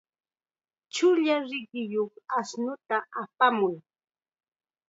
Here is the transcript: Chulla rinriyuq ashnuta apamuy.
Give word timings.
Chulla 0.93 1.35
rinriyuq 1.49 2.13
ashnuta 2.39 2.97
apamuy. 3.21 3.75